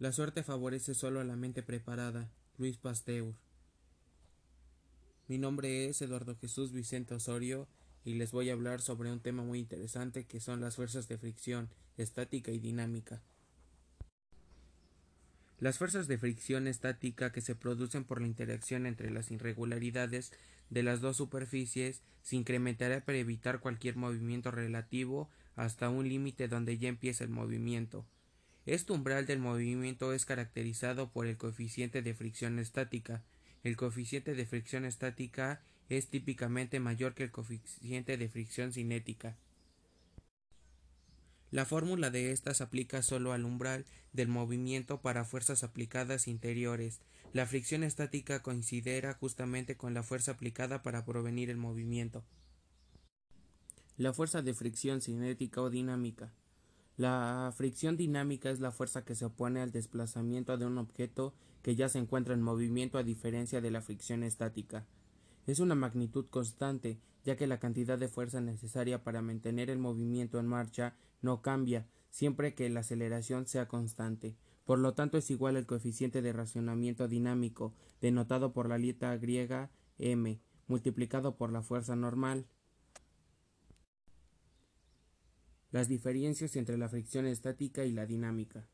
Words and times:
La 0.00 0.12
suerte 0.12 0.42
favorece 0.42 0.94
solo 0.94 1.20
a 1.20 1.24
la 1.24 1.36
mente 1.36 1.62
preparada. 1.62 2.30
Luis 2.56 2.78
Pasteur. 2.78 3.34
Mi 5.28 5.36
nombre 5.36 5.90
es 5.90 6.00
Eduardo 6.00 6.34
Jesús 6.36 6.72
Vicente 6.72 7.14
Osorio 7.14 7.68
y 8.02 8.14
les 8.14 8.32
voy 8.32 8.48
a 8.48 8.54
hablar 8.54 8.80
sobre 8.80 9.12
un 9.12 9.20
tema 9.20 9.42
muy 9.42 9.58
interesante 9.58 10.24
que 10.24 10.40
son 10.40 10.62
las 10.62 10.76
fuerzas 10.76 11.06
de 11.06 11.18
fricción, 11.18 11.68
estática 11.98 12.50
y 12.50 12.58
dinámica. 12.58 13.20
Las 15.58 15.76
fuerzas 15.76 16.08
de 16.08 16.16
fricción 16.16 16.66
estática 16.66 17.30
que 17.30 17.42
se 17.42 17.54
producen 17.54 18.04
por 18.04 18.22
la 18.22 18.26
interacción 18.26 18.86
entre 18.86 19.10
las 19.10 19.30
irregularidades 19.30 20.32
de 20.70 20.82
las 20.82 21.02
dos 21.02 21.18
superficies 21.18 22.00
se 22.22 22.36
incrementará 22.36 23.04
para 23.04 23.18
evitar 23.18 23.60
cualquier 23.60 23.96
movimiento 23.96 24.50
relativo 24.50 25.28
hasta 25.56 25.90
un 25.90 26.08
límite 26.08 26.48
donde 26.48 26.78
ya 26.78 26.88
empieza 26.88 27.22
el 27.22 27.28
movimiento. 27.28 28.06
Este 28.66 28.92
umbral 28.92 29.26
del 29.26 29.38
movimiento 29.38 30.12
es 30.12 30.26
caracterizado 30.26 31.10
por 31.10 31.26
el 31.26 31.38
coeficiente 31.38 32.02
de 32.02 32.14
fricción 32.14 32.58
estática. 32.58 33.22
El 33.64 33.76
coeficiente 33.76 34.34
de 34.34 34.46
fricción 34.46 34.84
estática 34.84 35.62
es 35.88 36.08
típicamente 36.08 36.78
mayor 36.78 37.14
que 37.14 37.24
el 37.24 37.30
coeficiente 37.30 38.16
de 38.16 38.28
fricción 38.28 38.72
cinética. 38.72 39.36
La 41.50 41.64
fórmula 41.64 42.10
de 42.10 42.30
esta 42.30 42.54
se 42.54 42.62
aplica 42.62 43.02
solo 43.02 43.32
al 43.32 43.44
umbral 43.44 43.84
del 44.12 44.28
movimiento 44.28 45.00
para 45.00 45.24
fuerzas 45.24 45.64
aplicadas 45.64 46.28
interiores. 46.28 47.00
La 47.32 47.46
fricción 47.46 47.82
estática 47.82 48.42
considera 48.42 49.14
justamente 49.14 49.76
con 49.76 49.94
la 49.94 50.04
fuerza 50.04 50.32
aplicada 50.32 50.82
para 50.82 51.04
provenir 51.04 51.50
el 51.50 51.56
movimiento. 51.56 52.24
La 53.96 54.12
fuerza 54.12 54.42
de 54.42 54.54
fricción 54.54 55.00
cinética 55.00 55.60
o 55.60 55.70
dinámica. 55.70 56.32
La 57.00 57.50
fricción 57.56 57.96
dinámica 57.96 58.50
es 58.50 58.60
la 58.60 58.72
fuerza 58.72 59.06
que 59.06 59.14
se 59.14 59.24
opone 59.24 59.62
al 59.62 59.72
desplazamiento 59.72 60.58
de 60.58 60.66
un 60.66 60.76
objeto 60.76 61.32
que 61.62 61.74
ya 61.74 61.88
se 61.88 61.98
encuentra 61.98 62.34
en 62.34 62.42
movimiento 62.42 62.98
a 62.98 63.02
diferencia 63.02 63.62
de 63.62 63.70
la 63.70 63.80
fricción 63.80 64.22
estática. 64.22 64.84
Es 65.46 65.60
una 65.60 65.74
magnitud 65.74 66.26
constante, 66.28 67.00
ya 67.24 67.38
que 67.38 67.46
la 67.46 67.58
cantidad 67.58 67.98
de 67.98 68.08
fuerza 68.08 68.42
necesaria 68.42 69.02
para 69.02 69.22
mantener 69.22 69.70
el 69.70 69.78
movimiento 69.78 70.38
en 70.38 70.46
marcha 70.46 70.94
no 71.22 71.40
cambia, 71.40 71.86
siempre 72.10 72.54
que 72.54 72.68
la 72.68 72.80
aceleración 72.80 73.46
sea 73.46 73.66
constante. 73.66 74.36
Por 74.66 74.78
lo 74.78 74.92
tanto, 74.92 75.16
es 75.16 75.30
igual 75.30 75.56
al 75.56 75.64
coeficiente 75.64 76.20
de 76.20 76.34
racionamiento 76.34 77.08
dinámico, 77.08 77.72
denotado 78.02 78.52
por 78.52 78.68
la 78.68 78.76
letra 78.76 79.16
griega 79.16 79.70
m, 79.96 80.38
multiplicado 80.66 81.38
por 81.38 81.50
la 81.50 81.62
fuerza 81.62 81.96
normal. 81.96 82.44
Las 85.70 85.88
diferencias 85.88 86.56
entre 86.56 86.76
la 86.76 86.88
fricción 86.88 87.26
estática 87.26 87.84
y 87.84 87.92
la 87.92 88.06
dinámica. 88.06 88.66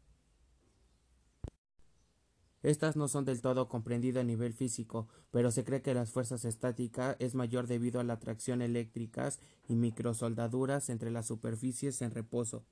Estas 2.62 2.96
no 2.96 3.06
son 3.06 3.24
del 3.24 3.42
todo 3.42 3.68
comprendidas 3.68 4.22
a 4.22 4.24
nivel 4.24 4.52
físico, 4.52 5.06
pero 5.30 5.52
se 5.52 5.62
cree 5.62 5.82
que 5.82 5.94
la 5.94 6.04
fuerza 6.06 6.34
estática 6.34 7.14
es 7.20 7.34
mayor 7.34 7.66
debido 7.66 8.00
a 8.00 8.04
la 8.04 8.14
atracción 8.14 8.60
eléctricas 8.60 9.38
y 9.68 9.76
microsoldaduras 9.76 10.88
entre 10.88 11.10
las 11.10 11.26
superficies 11.26 12.02
en 12.02 12.10
reposo. 12.10 12.64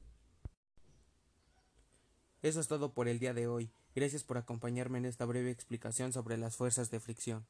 Eso 2.42 2.60
es 2.60 2.66
todo 2.66 2.92
por 2.92 3.08
el 3.08 3.18
día 3.18 3.34
de 3.34 3.46
hoy. 3.46 3.70
Gracias 3.94 4.24
por 4.24 4.36
acompañarme 4.36 4.98
en 4.98 5.04
esta 5.04 5.24
breve 5.26 5.50
explicación 5.50 6.12
sobre 6.12 6.38
las 6.38 6.56
fuerzas 6.56 6.90
de 6.90 6.98
fricción. 6.98 7.46